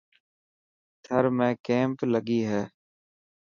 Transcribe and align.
ٿر 1.03 1.23
۾ 1.37 1.49
ڪيمپ 1.67 1.99
لگي 2.13 2.41
هي. 2.49 2.63